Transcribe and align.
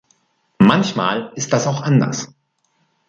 Manchmal 0.57 1.31
ist 1.35 1.53
das 1.53 1.67
auch 1.67 1.79
anders! 1.81 2.33